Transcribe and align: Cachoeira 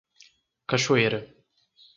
Cachoeira 0.69 1.19